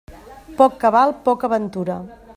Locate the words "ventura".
1.55-2.03